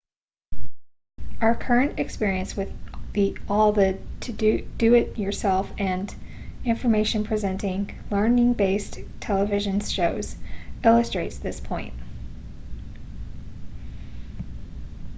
our 1.41 1.53
current 1.53 1.99
experience 1.99 2.57
with 2.57 2.71
all 3.47 3.71
the 3.71 3.99
do-it-yourself 4.77 5.69
and 5.77 6.15
information 6.65 7.23
presenting 7.23 7.95
learning-based 8.09 8.97
television 9.19 9.79
shows 9.79 10.35
illustrates 10.83 11.37
this 11.37 11.59
point 11.59 11.93